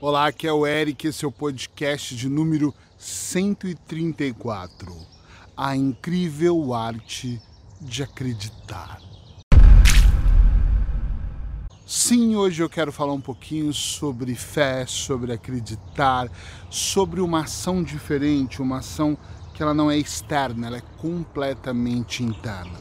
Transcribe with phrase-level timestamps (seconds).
[0.00, 4.96] Olá, aqui é o Eric, esse é o podcast de número 134.
[5.56, 7.42] A incrível arte
[7.80, 9.00] de acreditar.
[11.84, 16.30] Sim, hoje eu quero falar um pouquinho sobre fé, sobre acreditar,
[16.70, 19.18] sobre uma ação diferente, uma ação
[19.52, 22.78] que ela não é externa, ela é completamente interna.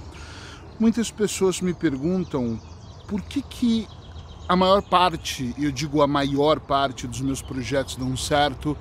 [0.79, 2.61] Muitas pessoas me perguntam
[3.07, 3.88] por que que
[4.48, 8.77] a maior parte, eu digo a maior parte dos meus projetos dão certo,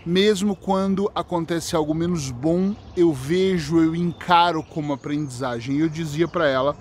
[0.05, 5.77] mesmo quando acontece algo menos bom, eu vejo, eu encaro como aprendizagem.
[5.77, 6.77] E eu dizia para ela,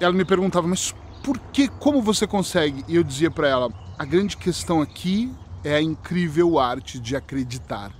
[0.00, 2.84] ela me perguntava, mas por que, como você consegue?
[2.86, 5.32] E eu dizia para ela, a grande questão aqui
[5.64, 7.90] é a incrível arte de acreditar.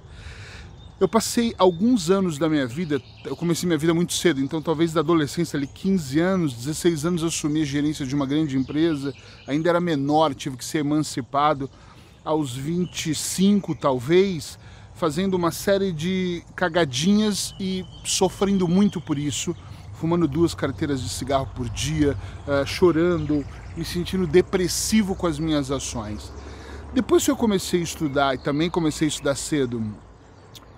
[1.01, 4.93] Eu passei alguns anos da minha vida, eu comecei minha vida muito cedo, então talvez
[4.93, 9.13] da adolescência ali 15 anos, 16 anos eu assumi a gerência de uma grande empresa,
[9.45, 11.69] ainda era menor, tive que ser emancipado
[12.25, 14.59] aos 25 talvez,
[14.95, 19.55] fazendo uma série de cagadinhas e sofrendo muito por isso,
[19.95, 23.45] fumando duas carteiras de cigarro por dia, uh, chorando,
[23.77, 26.33] me sentindo depressivo com as minhas ações.
[26.93, 29.83] Depois que eu comecei a estudar, e também comecei a estudar cedo,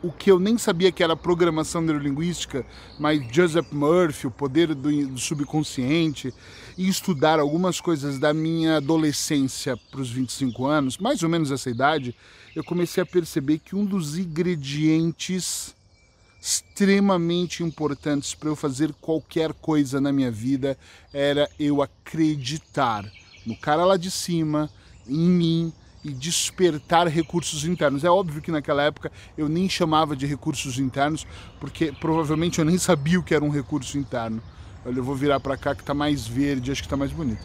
[0.02, 2.64] o que eu nem sabia que era programação neurolinguística,
[2.98, 6.32] mas Joseph Murphy, o poder do, do subconsciente,
[6.76, 11.70] e estudar algumas coisas da minha adolescência para os 25 anos, mais ou menos essa
[11.70, 12.14] idade,
[12.54, 15.74] eu comecei a perceber que um dos ingredientes
[16.40, 20.78] extremamente importantes para eu fazer qualquer coisa na minha vida
[21.12, 23.10] era eu acreditar
[23.44, 24.70] no cara lá de cima,
[25.08, 25.72] em mim,
[26.06, 28.04] e despertar recursos internos.
[28.04, 31.26] É óbvio que naquela época eu nem chamava de recursos internos,
[31.58, 34.40] porque provavelmente eu nem sabia o que era um recurso interno.
[34.84, 37.44] Olha, eu vou virar para cá que está mais verde, acho que está mais bonito.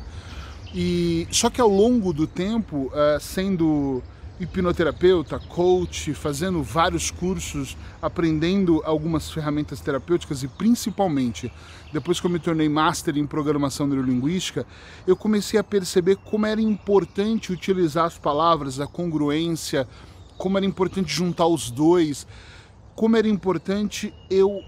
[0.76, 4.04] E só que ao longo do tempo, uh, sendo
[4.42, 11.54] hipnoterapeuta, coach, fazendo vários cursos, aprendendo algumas ferramentas terapêuticas e principalmente
[11.94, 14.66] depois que eu me tornei master em programação neurolinguística,
[15.06, 19.88] eu comecei a perceber como era importante utilizar as palavras, a congruência,
[20.38, 22.26] como era importante juntar os dois,
[22.96, 24.64] como era importante eu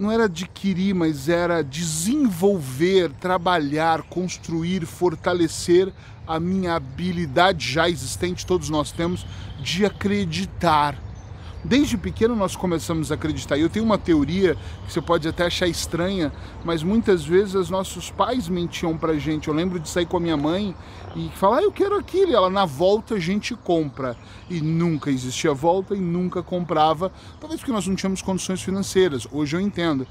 [0.00, 5.92] não era adquirir, mas era desenvolver, trabalhar, construir, fortalecer
[6.26, 9.26] a minha habilidade já existente, todos nós temos,
[9.60, 10.96] de acreditar.
[11.62, 13.58] Desde pequeno nós começamos a acreditar.
[13.58, 14.56] Eu tenho uma teoria
[14.86, 16.32] que você pode até achar estranha,
[16.64, 19.48] mas muitas vezes os nossos pais mentiam pra gente.
[19.48, 20.74] Eu lembro de sair com a minha mãe
[21.14, 22.32] e falar, ah, eu quero aquilo.
[22.32, 24.16] E ela, na volta, a gente compra.
[24.48, 29.26] E nunca existia volta e nunca comprava, talvez porque nós não tínhamos condições financeiras.
[29.30, 30.06] Hoje eu entendo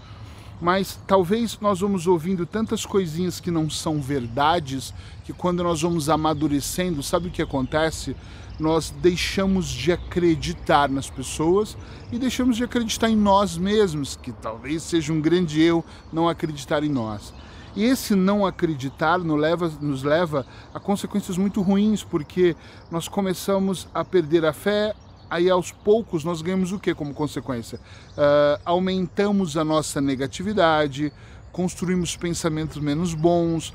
[0.62, 4.94] mas talvez nós vamos ouvindo tantas coisinhas que não são verdades,
[5.24, 8.16] que quando nós vamos amadurecendo, sabe o que acontece?
[8.60, 11.78] Nós deixamos de acreditar nas pessoas
[12.12, 16.84] e deixamos de acreditar em nós mesmos, que talvez seja um grande eu não acreditar
[16.84, 17.34] em nós.
[17.76, 22.56] E esse não acreditar nos leva, nos leva a consequências muito ruins, porque
[22.92, 24.94] nós começamos a perder a fé,
[25.30, 27.80] aí aos poucos nós ganhamos o que como consequência?
[28.12, 31.12] Uh, aumentamos a nossa negatividade,
[31.52, 33.74] construímos pensamentos menos bons,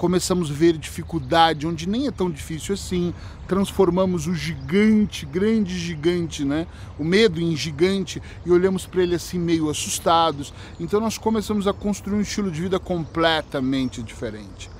[0.00, 3.12] começamos a ver dificuldade onde nem é tão difícil assim,
[3.46, 6.66] transformamos o gigante, grande gigante, né?
[6.98, 10.54] o medo em gigante e olhamos para ele assim meio assustados.
[10.78, 14.70] Então nós começamos a construir um estilo de vida completamente diferente.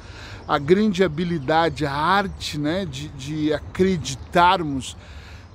[0.48, 4.96] A grande habilidade, a arte né, de, de acreditarmos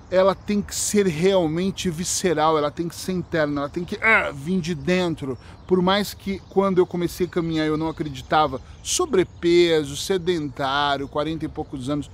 [0.09, 4.31] ela tem que ser realmente visceral, ela tem que ser interna, ela tem que ah,
[4.31, 5.37] vir de dentro.
[5.65, 11.47] Por mais que quando eu comecei a caminhar eu não acreditava, sobrepeso, sedentário, 40 e
[11.47, 12.09] poucos anos,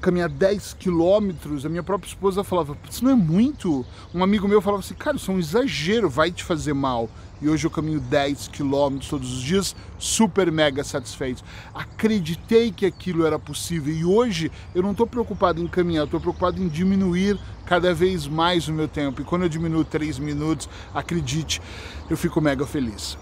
[0.00, 3.84] caminhar 10 quilômetros, a minha própria esposa falava, isso não é muito.
[4.14, 7.08] Um amigo meu falava assim, cara, isso é um exagero, vai te fazer mal.
[7.40, 11.44] E hoje eu caminho 10 quilômetros todos os dias, super mega satisfeito.
[11.72, 16.60] Acreditei que aquilo era possível e hoje eu não estou preocupado em caminhar, estou preocupado
[16.60, 19.20] em diminuir cada vez mais o meu tempo.
[19.20, 21.62] E quando eu diminuo 3 minutos, acredite,
[22.10, 23.16] eu fico mega feliz.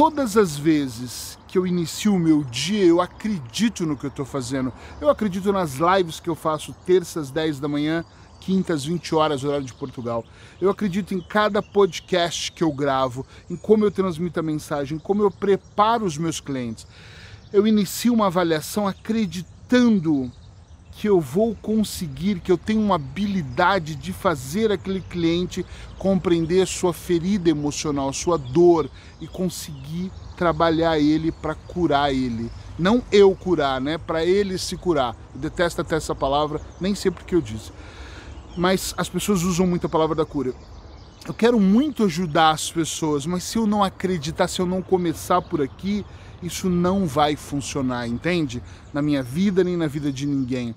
[0.00, 4.24] Todas as vezes que eu inicio o meu dia, eu acredito no que eu estou
[4.24, 4.72] fazendo.
[4.98, 8.02] Eu acredito nas lives que eu faço terças, 10 da manhã,
[8.40, 10.24] quintas, 20 horas, horário de Portugal.
[10.58, 14.98] Eu acredito em cada podcast que eu gravo, em como eu transmito a mensagem, em
[14.98, 16.86] como eu preparo os meus clientes.
[17.52, 20.32] Eu inicio uma avaliação acreditando
[20.92, 25.64] que eu vou conseguir, que eu tenho uma habilidade de fazer aquele cliente
[25.98, 28.90] compreender sua ferida emocional, sua dor
[29.20, 32.50] e conseguir trabalhar ele para curar ele.
[32.78, 33.98] Não eu curar, né?
[33.98, 35.14] Para ele se curar.
[35.34, 37.72] Eu detesto até essa palavra, nem sempre que eu disse.
[38.56, 40.52] Mas as pessoas usam muito a palavra da cura.
[41.26, 45.42] Eu quero muito ajudar as pessoas, mas se eu não acreditar, se eu não começar
[45.42, 46.04] por aqui,
[46.42, 48.62] isso não vai funcionar, entende?
[48.92, 50.74] Na minha vida nem na vida de ninguém.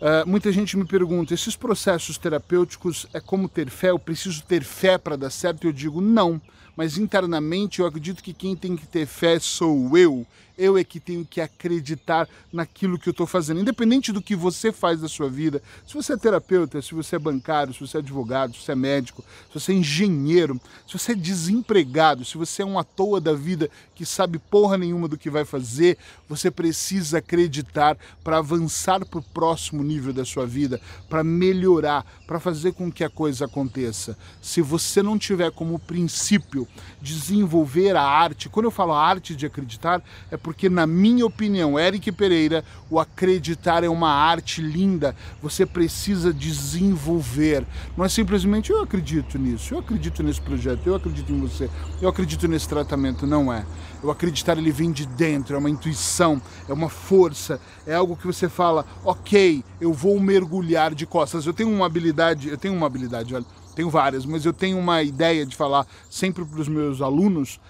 [0.00, 3.90] Uh, muita gente me pergunta: esses processos terapêuticos é como ter fé?
[3.90, 5.66] Eu preciso ter fé para dar certo?
[5.66, 6.40] Eu digo não,
[6.76, 10.26] mas internamente eu acredito que quem tem que ter fé sou eu
[10.56, 13.60] eu é que tenho que acreditar naquilo que eu estou fazendo.
[13.60, 17.18] Independente do que você faz da sua vida, se você é terapeuta, se você é
[17.18, 21.12] bancário, se você é advogado, se você é médico, se você é engenheiro, se você
[21.12, 25.18] é desempregado, se você é um à toa da vida que sabe porra nenhuma do
[25.18, 25.98] que vai fazer,
[26.28, 32.40] você precisa acreditar para avançar para o próximo nível da sua vida, para melhorar, para
[32.40, 34.16] fazer com que a coisa aconteça.
[34.40, 36.63] Se você não tiver como princípio
[37.00, 41.78] desenvolver a arte, quando eu falo a arte de acreditar, é porque, na minha opinião,
[41.78, 45.14] Eric Pereira, o acreditar é uma arte linda.
[45.42, 47.66] Você precisa desenvolver.
[47.96, 51.70] Não é simplesmente eu acredito nisso, eu acredito nesse projeto, eu acredito em você,
[52.00, 53.26] eu acredito nesse tratamento.
[53.26, 53.64] Não é.
[54.02, 58.26] O acreditar ele vem de dentro, é uma intuição, é uma força, é algo que
[58.26, 61.46] você fala, ok, eu vou mergulhar de costas.
[61.46, 65.02] Eu tenho uma habilidade, eu tenho uma habilidade, olha, tenho várias, mas eu tenho uma
[65.02, 67.60] ideia de falar sempre para os meus alunos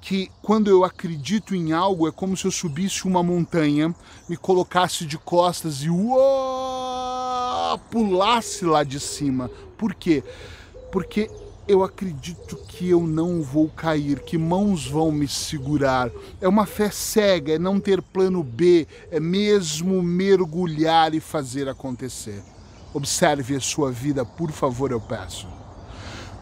[0.00, 3.94] que quando eu acredito em algo é como se eu subisse uma montanha,
[4.28, 9.50] me colocasse de costas e uou, pulasse lá de cima.
[9.76, 10.22] Por quê?
[10.92, 11.28] Porque
[11.66, 16.10] eu acredito que eu não vou cair, que mãos vão me segurar.
[16.40, 22.42] É uma fé cega, é não ter plano B, é mesmo mergulhar e fazer acontecer.
[22.92, 25.46] Observe a sua vida, por favor, eu peço.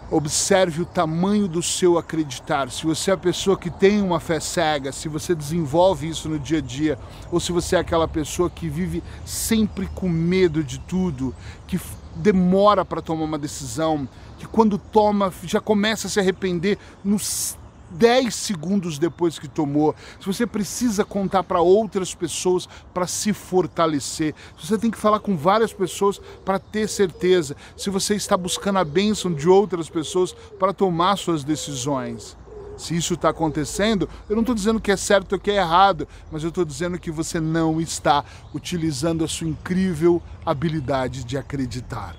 [0.09, 2.71] Observe o tamanho do seu acreditar.
[2.71, 6.39] Se você é a pessoa que tem uma fé cega, se você desenvolve isso no
[6.39, 6.97] dia a dia,
[7.33, 11.35] ou se você é aquela pessoa que vive sempre com medo de tudo,
[11.67, 11.81] que
[12.15, 14.09] demora para tomar uma decisão,
[14.39, 17.59] que quando toma já começa a se arrepender nos
[17.91, 24.35] 10 segundos depois que tomou, se você precisa contar para outras pessoas para se fortalecer,
[24.59, 28.79] se você tem que falar com várias pessoas para ter certeza, se você está buscando
[28.79, 32.37] a bênção de outras pessoas para tomar suas decisões.
[32.77, 36.07] Se isso está acontecendo, eu não estou dizendo que é certo ou que é errado,
[36.31, 38.23] mas eu estou dizendo que você não está
[38.55, 42.15] utilizando a sua incrível habilidade de acreditar.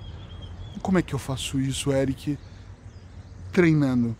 [0.82, 2.36] Como é que eu faço isso, Eric?
[3.52, 4.16] Treinando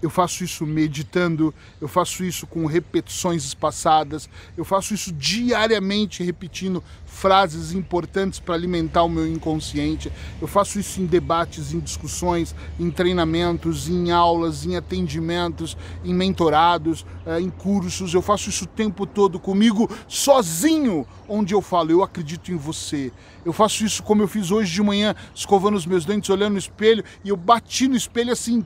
[0.00, 6.82] eu faço isso meditando, eu faço isso com repetições espaçadas, eu faço isso diariamente repetindo
[7.04, 10.12] frases importantes para alimentar o meu inconsciente.
[10.40, 17.04] Eu faço isso em debates, em discussões, em treinamentos, em aulas, em atendimentos, em mentorados,
[17.26, 18.14] eh, em cursos.
[18.14, 23.10] Eu faço isso o tempo todo comigo, sozinho, onde eu falo, eu acredito em você.
[23.44, 26.58] Eu faço isso como eu fiz hoje de manhã, escovando os meus dentes, olhando no
[26.58, 28.64] espelho, e eu bati no espelho assim,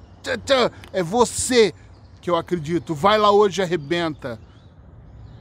[0.93, 1.75] é você
[2.21, 2.95] que eu acredito.
[2.95, 4.39] Vai lá hoje e arrebenta.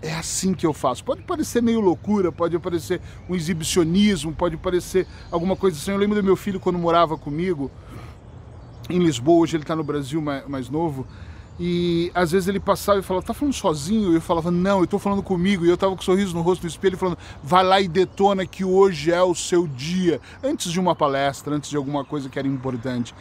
[0.01, 1.03] É assim que eu faço.
[1.03, 5.91] Pode parecer meio loucura, pode parecer um exibicionismo, pode parecer alguma coisa assim.
[5.91, 7.69] Eu lembro do meu filho quando morava comigo
[8.89, 11.05] em Lisboa, hoje ele está no Brasil mais, novo.
[11.59, 14.11] E às vezes ele passava e falava, tá falando sozinho?
[14.11, 15.63] E eu falava, não, eu estou falando comigo.
[15.63, 18.45] E eu estava com um sorriso no rosto no espelho falando, vai lá e detona
[18.45, 20.19] que hoje é o seu dia.
[20.43, 23.13] Antes de uma palestra, antes de alguma coisa que era importante.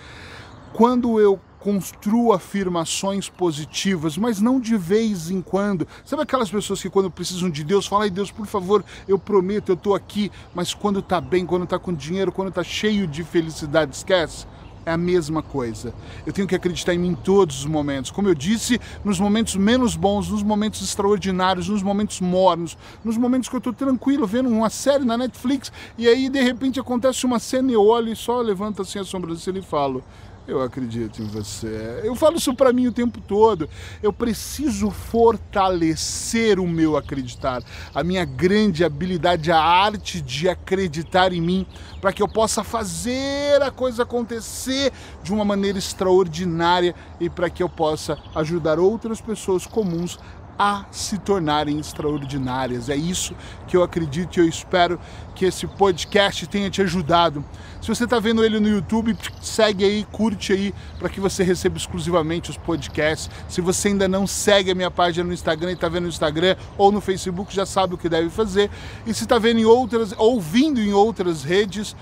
[0.73, 5.87] Quando eu construo afirmações positivas, mas não de vez em quando.
[6.05, 9.69] Sabe aquelas pessoas que quando precisam de Deus, falam, ai Deus, por favor, eu prometo,
[9.69, 13.23] eu estou aqui, mas quando está bem, quando está com dinheiro, quando está cheio de
[13.23, 14.47] felicidade, esquece.
[14.87, 15.93] é a mesma coisa.
[16.27, 18.11] Eu tenho que acreditar em mim em todos os momentos.
[18.11, 23.51] Como eu disse, nos momentos menos bons, nos momentos extraordinários, nos momentos mornos, nos momentos
[23.51, 27.39] que eu estou tranquilo vendo uma série na Netflix e aí de repente acontece uma
[27.39, 30.03] cena e eu olho e só levanto assim a sobrancelha e falo:
[30.51, 32.01] eu acredito em você.
[32.03, 33.69] Eu falo isso para mim o tempo todo.
[34.03, 37.63] Eu preciso fortalecer o meu acreditar,
[37.95, 41.67] a minha grande habilidade, a arte de acreditar em mim,
[42.01, 44.93] para que eu possa fazer a coisa acontecer
[45.23, 50.19] de uma maneira extraordinária e para que eu possa ajudar outras pessoas comuns
[50.63, 52.91] a se tornarem extraordinárias.
[52.91, 53.35] É isso
[53.67, 55.01] que eu acredito e eu espero
[55.35, 57.43] que esse podcast tenha te ajudado.
[57.81, 61.79] Se você está vendo ele no YouTube, segue aí, curte aí, para que você receba
[61.79, 63.31] exclusivamente os podcasts.
[63.49, 66.55] Se você ainda não segue a minha página no Instagram e está vendo no Instagram
[66.77, 68.71] ou no Facebook, já sabe o que deve fazer.
[69.07, 71.97] E se está vendo em outras, ouvindo em outras redes,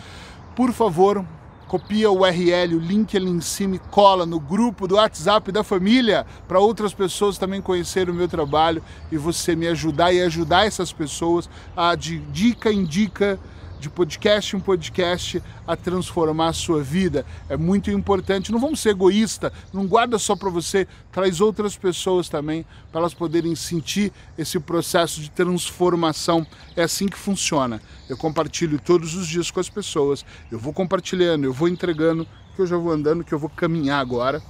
[0.56, 1.24] por favor,
[1.68, 5.62] copia o URL, o link ali em cima e cola no grupo do WhatsApp da
[5.62, 8.82] família para outras pessoas também conhecerem o meu trabalho
[9.12, 13.38] e você me ajudar e ajudar essas pessoas a de dica em dica
[13.78, 17.24] de podcast em podcast a transformar a sua vida.
[17.48, 18.52] É muito importante.
[18.52, 23.14] Não vamos ser egoísta, não guarda só para você, traz outras pessoas também para elas
[23.14, 26.46] poderem sentir esse processo de transformação.
[26.76, 27.80] É assim que funciona.
[28.08, 30.24] Eu compartilho todos os dias com as pessoas.
[30.50, 34.00] Eu vou compartilhando, eu vou entregando, que eu já vou andando, que eu vou caminhar
[34.00, 34.42] agora.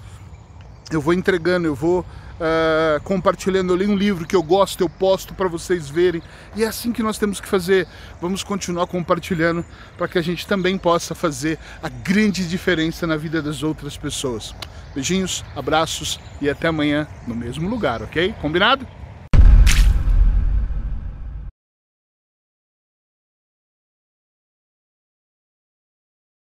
[0.90, 2.04] Eu vou entregando, eu vou
[2.38, 6.23] uh, compartilhando ali um livro que eu gosto, eu posto para vocês verem.
[6.57, 7.87] E é assim que nós temos que fazer.
[8.21, 9.64] Vamos continuar compartilhando
[9.97, 14.54] para que a gente também possa fazer a grande diferença na vida das outras pessoas.
[14.95, 18.35] Beijinhos, abraços e até amanhã no mesmo lugar, ok?
[18.40, 18.97] Combinado?